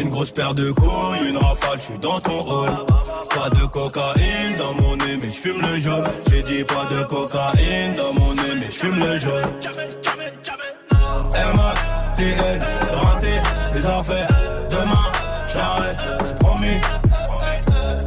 [0.00, 2.86] Une grosse paire de couilles, une rafale, je suis dans ton rôle.
[3.34, 6.04] Pas de cocaïne dans mon nez, mais je fume le jaune.
[6.30, 9.42] J'ai dit pas de cocaïne dans mon nez, mais je fume le jaune.
[11.34, 11.80] Air Max,
[12.16, 12.60] TN,
[12.96, 13.42] renté,
[13.74, 14.28] les affaires.
[14.70, 15.02] Demain,
[15.52, 16.80] j'arrête, c'est promis.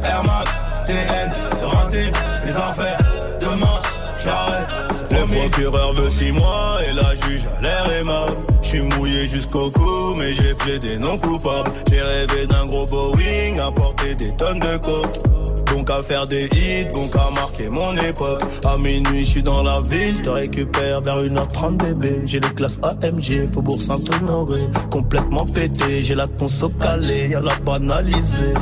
[0.02, 0.50] Air Max,
[0.86, 1.28] TN,
[1.62, 2.04] renté,
[2.46, 2.98] les affaires.
[3.38, 3.82] Demain,
[4.16, 5.34] j'arrête, c'est promis.
[5.34, 8.32] Le procureur veut 6 mois et la juge a l'air aimable.
[8.62, 11.70] Je suis mouillé jusqu'au cou, mais j'ai plaidé non coupable.
[11.90, 15.57] J'ai rêvé d'un gros Boeing, à porter des tonnes de coke.
[15.70, 18.42] Donc à faire des hits, donc à marquer mon époque.
[18.64, 22.22] À minuit, je suis dans la ville, je te récupère vers 1h30 bébé.
[22.24, 24.68] J'ai les classes AMG, Faubourg Saint-Honoré.
[24.90, 28.54] Complètement pété, j'ai la conso calée, y'a la banalisée.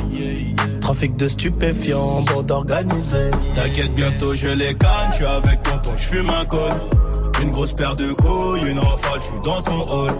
[0.81, 3.31] Trafic de stupéfiants, bande organisée.
[3.55, 6.59] T'inquiète, bientôt je les canne, je suis avec tonton, je fume un col.
[7.41, 10.11] Une grosse paire de couilles, une rafale, je suis dans ton hall.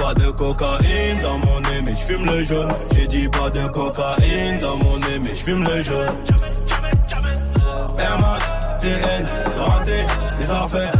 [0.00, 2.72] Pas de cocaïne dans mon nez, mais je fume le jaune.
[2.94, 6.06] J'ai dit pas de cocaïne dans mon nez, mais je fume le jaune.
[10.38, 10.99] Les affaires.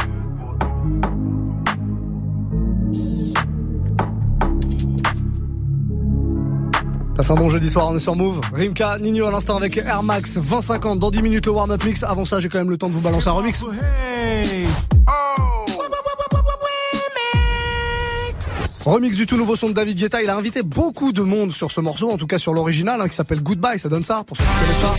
[7.15, 8.39] Passe un bon jeudi soir, on est sur Move.
[8.53, 12.03] Rimka, Nino à l'instant avec Air Max, 20-50 dans 10 minutes le warm-up mix.
[12.03, 13.63] Avant ça, j'ai quand même le temps de vous balancer un remix.
[18.85, 20.21] Remix du tout nouveau son de David Guetta.
[20.23, 23.07] Il a invité beaucoup de monde sur ce morceau, en tout cas sur l'original, hein,
[23.07, 23.77] qui s'appelle Goodbye.
[23.77, 24.95] Ça donne ça, pour ceux qui ne connaissent pas.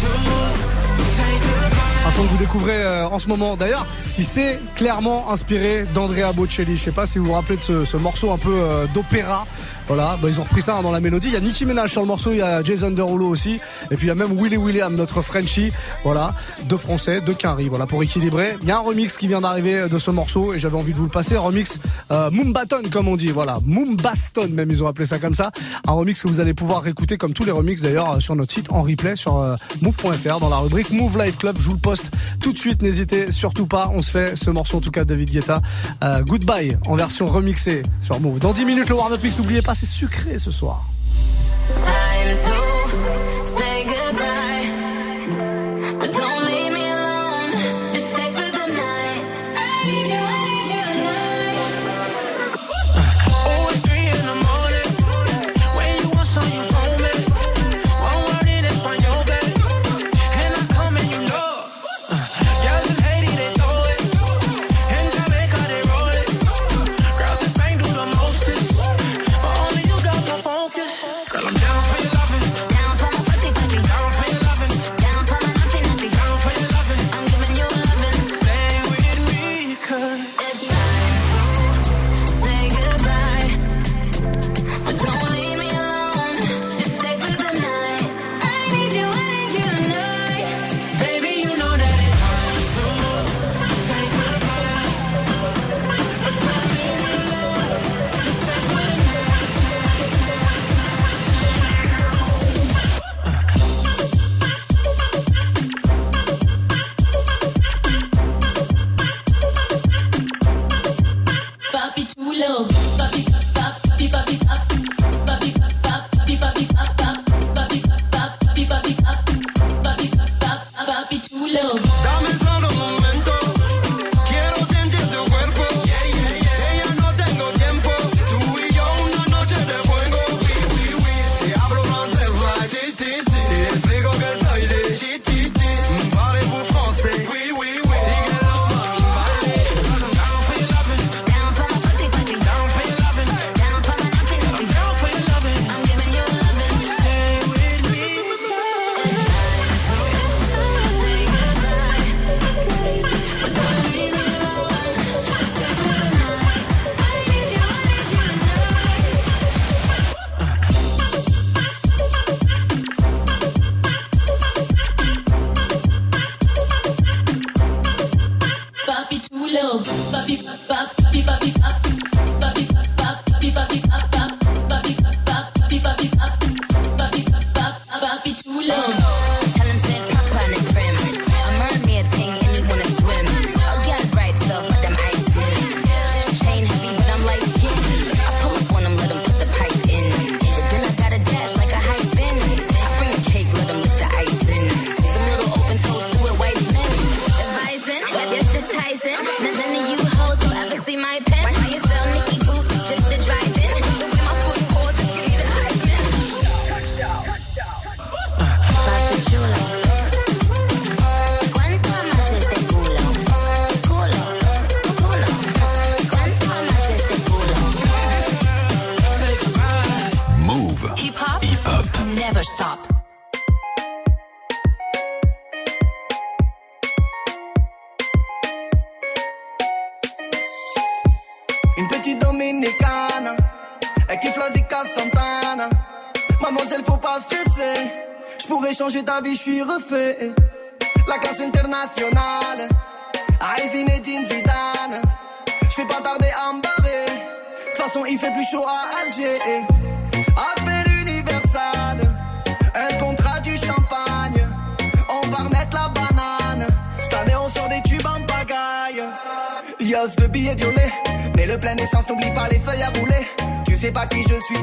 [2.07, 3.57] Un son que vous découvrez euh, en ce moment.
[3.57, 3.87] D'ailleurs,
[4.19, 6.77] il s'est clairement inspiré d'Andrea Bocelli.
[6.77, 9.47] Je sais pas si vous vous rappelez de ce, ce morceau un peu euh, d'opéra.
[9.95, 11.29] Voilà, bah, ils ont repris ça hein, dans la mélodie.
[11.29, 13.97] Il y a Nicki Minaj sur le morceau, il y a Jason Derulo aussi, et
[13.97, 15.71] puis il y a même Willy William, notre Frenchie.
[16.03, 16.35] Voilà,
[16.65, 17.69] deux Français, deux Quinry.
[17.69, 18.57] Voilà pour équilibrer.
[18.63, 20.97] Il y a un remix qui vient d'arriver de ce morceau et j'avais envie de
[20.97, 21.37] vous le passer.
[21.37, 21.79] Remix
[22.11, 23.33] euh, Moombaton comme on dit.
[23.33, 25.51] Voilà, Moombaston même ils ont appelé ça comme ça.
[25.87, 28.55] Un remix que vous allez pouvoir écouter comme tous les remix d'ailleurs euh, sur notre
[28.55, 31.57] site en replay sur euh, move.fr dans la rubrique Move Live Club.
[31.59, 32.81] Je vous le poste tout de suite.
[32.81, 33.91] N'hésitez surtout pas.
[33.95, 35.61] On se fait ce morceau en tout cas David Guetta.
[36.03, 38.39] Euh, Goodbye en version remixée sur Move.
[38.39, 39.21] Dans 10 minutes le warm-up.
[39.43, 40.85] N'oubliez pas, c'est sucré ce soir.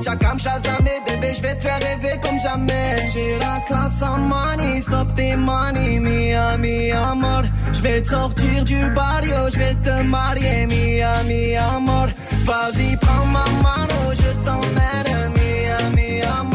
[0.02, 2.96] Suis, Chakam Shazam bébé, je vais te faire rêver comme jamais.
[3.14, 7.44] J'ai la classe en money, stop tes money, mia, mi amor.
[7.74, 12.08] Je vais te sortir du barrio, je vais te marier, mia, mi amor.
[12.46, 16.49] Vas-y, prends ma mano, je t'emmène, mia, mi amor.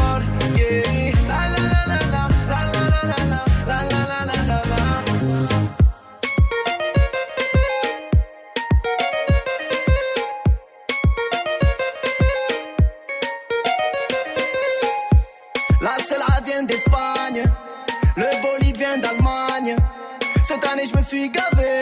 [21.15, 21.75] Suis gavé.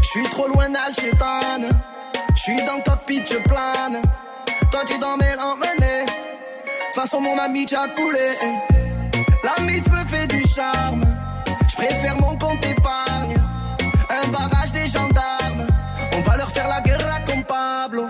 [0.00, 1.60] Je suis trop loin d'Alchétan.
[2.34, 4.00] Je suis dans le cockpit, je plane.
[4.70, 6.06] Toi, tu dans mes l'emmener.
[6.06, 8.28] De façon, mon ami, tu as coulé.
[9.44, 11.04] La mise me fait du charme.
[11.68, 13.36] Je préfère mon compte épargne.
[14.10, 15.66] Un barrage des gendarmes.
[16.16, 18.06] On va leur faire la guerre comme Pablo.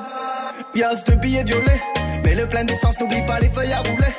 [0.72, 1.82] Pièce de billets violets.
[2.22, 4.14] Mais le plein d'essence, n'oublie pas les feuilles à rouler.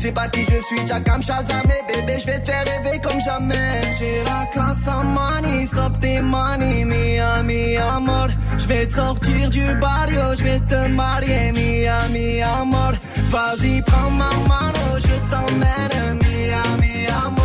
[0.00, 3.20] Sais pas qui je suis, Jackam Shazam et bébé, je vais te faire rêver comme
[3.20, 3.82] jamais.
[3.98, 8.28] J'ai la classe en money, stop tes money, mia, mi amor.
[8.56, 12.94] Je vais te sortir du barrio, je vais te marier, mia, mi amor.
[13.28, 17.39] Vas-y, prends ma mano, je t'emmène, mia, mi amor.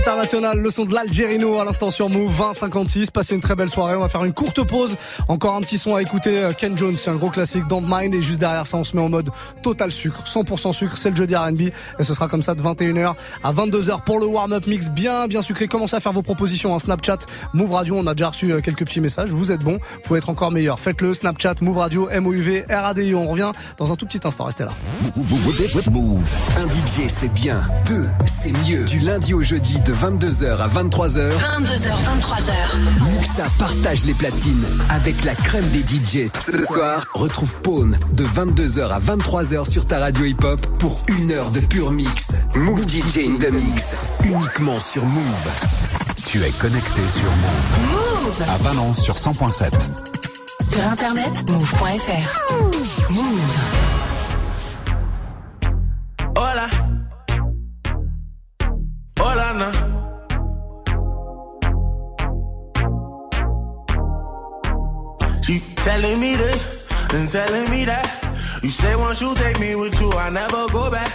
[0.00, 3.10] International, le son de l'Algérino à l'instant sur Move 2056.
[3.10, 3.96] Passez une très belle soirée.
[3.96, 4.96] On va faire une courte pause.
[5.28, 6.38] Encore un petit son à écouter.
[6.38, 7.66] euh, Ken Jones, c'est un gros classique.
[7.68, 8.14] Don't Mind.
[8.14, 9.28] Et juste derrière ça, on se met en mode
[9.62, 10.24] total sucre.
[10.24, 10.96] 100% sucre.
[10.96, 11.60] C'est le jeudi R&B.
[11.98, 13.12] Et ce sera comme ça de 21h
[13.44, 15.68] à 22h pour le warm-up mix bien, bien sucré.
[15.68, 17.18] Commencez à faire vos propositions en Snapchat.
[17.52, 17.96] Move Radio.
[17.98, 19.30] On a déjà reçu euh, quelques petits messages.
[19.30, 19.78] Vous êtes bons.
[19.96, 20.80] Vous pouvez être encore meilleur.
[20.80, 21.12] Faites-le.
[21.12, 23.14] Snapchat, Move Radio, MOUV, RADI.
[23.14, 24.44] On revient dans un tout petit instant.
[24.44, 24.72] Restez là.
[25.90, 26.28] Move.
[26.58, 27.62] Un DJ, c'est bien.
[27.86, 28.84] Deux, c'est mieux.
[28.86, 31.28] Du lundi au jeudi de 22h à 23h.
[31.28, 32.52] 22h, 23h.
[33.12, 36.30] Muxa partage les platines avec la crème des DJ.
[36.40, 41.50] Ce soir, retrouve Pone de 22h à 23h sur ta radio hip-hop pour une heure
[41.50, 42.40] de pur mix.
[42.54, 44.06] Move DJ in the mix.
[44.24, 45.48] Uniquement sur Move.
[46.24, 47.90] Tu es connecté sur Move.
[47.90, 49.70] Move À Valence sur 100.7.
[50.62, 53.10] Sur internet, move.fr.
[53.10, 53.58] Move.
[56.36, 56.68] Hola,
[65.82, 68.06] telling me this and telling me that.
[68.62, 71.10] You say once you take me with you, I never go back.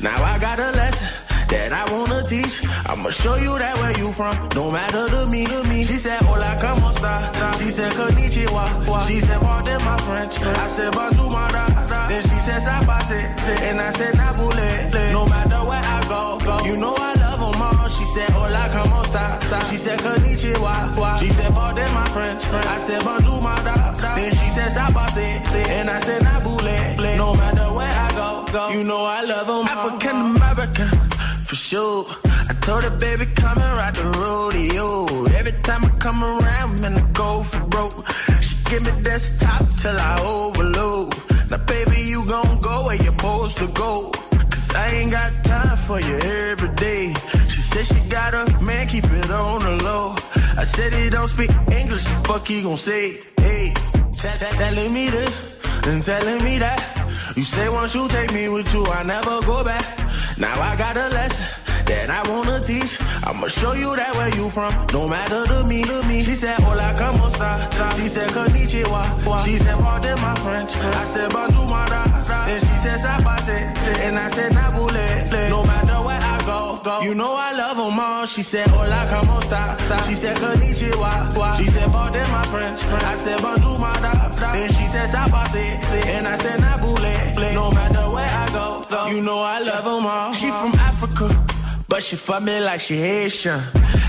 [0.00, 1.08] Now I got a lesson
[1.48, 2.64] that I wanna teach.
[2.88, 4.34] I'ma show you that where you from.
[4.54, 5.84] No matter to me, to me.
[5.84, 7.30] She said, Hola, como esta?
[7.58, 8.64] She said, Konnichiwa.
[9.06, 10.40] She said, Pardon my French.
[10.40, 11.66] I said, Bonjour, my da.
[12.08, 13.20] Then she said, Sabase.
[13.62, 15.12] And I said, Nabule.
[15.12, 16.64] No matter where I go, go.
[16.64, 17.88] You know I love them all.
[17.88, 19.60] She said, Hola, como esta?
[19.68, 21.18] She said, Konnichiwa.
[21.18, 22.46] She said, Pardon my French.
[22.46, 23.92] I said, Bonjour, my da.
[24.14, 25.26] Then she said, Sabase.
[25.70, 27.16] And I said, Nabule.
[27.16, 28.68] No matter where I go, go.
[28.70, 30.88] You know I love them African American
[31.46, 32.04] for sure.
[32.48, 35.06] I told her, baby, come and ride the rodeo.
[35.38, 38.08] Every time I come around, man, I go for broke.
[38.42, 41.14] She give me desktop till I overload.
[41.50, 44.10] Now, baby, you gon' go where you're supposed to go.
[44.76, 47.12] I ain't got time for you every day.
[47.48, 50.14] She said she got a man, keep it on the low.
[50.58, 53.18] I said he don't speak English, the fuck he gon' say?
[53.38, 53.72] Hey,
[54.56, 56.80] telling me this and telling me that.
[57.36, 59.84] You say once you take me with you, I never go back.
[60.38, 61.46] Now I got a lesson
[61.86, 62.98] that I wanna teach.
[63.26, 64.72] I'ma show you that where you from.
[64.92, 66.22] No matter to me, to me.
[66.22, 67.50] She said, Hola, como esta?
[67.96, 69.44] She said, Konnichiwa.
[69.44, 70.76] She said, Pardon my French.
[70.76, 71.65] I said, Bonjour,
[74.26, 75.50] I said, Nabule.
[75.50, 77.00] No matter where I go, go.
[77.00, 78.26] You know I love them all.
[78.26, 79.76] She said, Hola, como esta?
[80.04, 81.56] She said, Konnichiwa.
[81.56, 82.82] She said, Pardon my French.
[82.84, 84.28] I said, Bonjour, my da.
[84.52, 86.06] Then she said, Sabase.
[86.08, 87.54] And I said, Nabule.
[87.54, 89.06] No matter where I go, go.
[89.06, 90.32] You know I love them all.
[90.32, 91.44] She from Africa.
[91.88, 93.60] But she fuck me like she Haitian.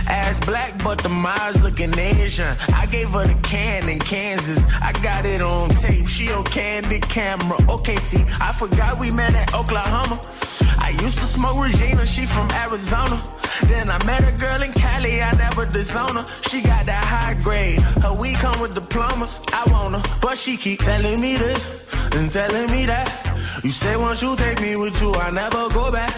[0.10, 2.56] Ass black, but the miles looking Asian.
[2.74, 4.60] I gave her the can in Kansas.
[4.82, 6.08] I got it on tape.
[6.08, 7.58] She on candid camera.
[7.70, 10.20] Okay, see, I forgot we met at Oklahoma.
[10.80, 13.22] I used to smoke Regina, she from Arizona.
[13.66, 16.26] Then I met a girl in Cali, I never disown her.
[16.50, 19.42] She got that high grade, her weed come with diplomas.
[19.54, 23.10] I want her, but she keep telling me this and telling me that.
[23.64, 26.14] You say once you take me with you, I never go back.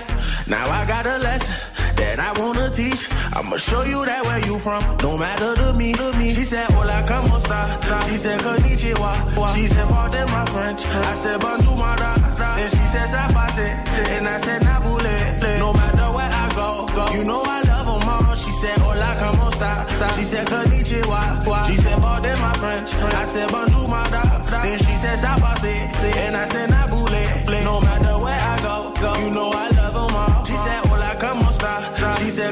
[0.47, 1.68] Now I got a lesson
[1.99, 3.09] that I wanna teach.
[3.35, 4.81] I'ma show you that where you from.
[5.03, 6.33] No matter to me, to me.
[6.33, 7.59] She said, Hola, como esta?
[8.07, 9.11] She said, Konnichiwa.
[9.55, 10.85] She said, Pardon my French.
[10.85, 12.15] I said, Bonjour, my da.
[12.57, 13.67] And she said, Sapase.
[14.15, 15.59] And I said, Nabule.
[15.59, 17.05] No matter where I go, go.
[17.15, 18.35] You know I love them all.
[18.35, 19.85] She said, Hola, como esta?
[20.15, 21.67] She said, Konnichiwa.
[21.67, 22.95] She said, Pardon my French.
[22.95, 24.23] I said, Bonjour, my da.
[24.63, 25.73] Then she said, Sapase.
[26.17, 27.63] And I said, Nabule.
[27.63, 29.13] No matter where I go, go.
[29.21, 29.68] You know I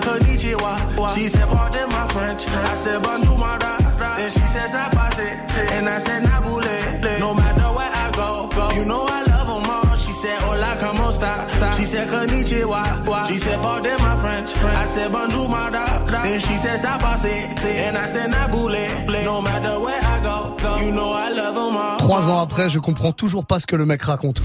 [0.01, 1.15] said, Konnichiwa.
[1.15, 2.47] She said, Pardon my French.
[2.47, 3.77] I said, Bonjour, my da.
[4.17, 5.71] Then she said, Sapase.
[5.73, 7.19] And I said, Nabule.
[7.19, 8.69] No matter where I go, go.
[8.77, 9.95] You know I love them all.
[9.95, 11.73] She said, Hola, como esta?
[11.75, 13.27] She said, Konnichiwa.
[13.27, 14.55] She said, Pardon my French.
[14.57, 16.05] I said, Bonjour, my da.
[16.23, 17.65] Then she said, Sapase.
[17.65, 19.25] And I said, Nabule.
[19.25, 20.77] No matter where I go, go.
[20.81, 21.97] You know I love them all.
[21.97, 24.41] Trois ans après, je comprends toujours pas ce que le mec raconte.